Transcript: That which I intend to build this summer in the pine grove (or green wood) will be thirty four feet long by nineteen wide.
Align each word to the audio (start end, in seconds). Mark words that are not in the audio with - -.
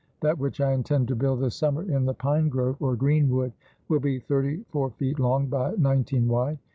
That 0.21 0.39
which 0.39 0.59
I 0.59 0.73
intend 0.73 1.07
to 1.09 1.15
build 1.15 1.41
this 1.41 1.53
summer 1.55 1.83
in 1.83 2.05
the 2.07 2.15
pine 2.15 2.49
grove 2.49 2.77
(or 2.81 2.95
green 2.95 3.29
wood) 3.29 3.53
will 3.87 3.99
be 3.99 4.17
thirty 4.17 4.63
four 4.69 4.89
feet 4.89 5.19
long 5.19 5.45
by 5.45 5.75
nineteen 5.77 6.27
wide. 6.27 6.57